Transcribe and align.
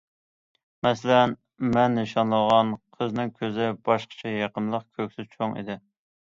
مەسىلەن، 0.85 1.35
مەن 1.75 1.93
نىشانلىغان 1.97 2.71
قىزنىڭ 2.97 3.35
كۆزى 3.43 3.69
باشقىچە 3.91 4.33
يېقىملىق، 4.39 4.89
كۆكسى 4.97 5.29
چوڭ 5.37 5.55
ئىدى. 5.63 5.79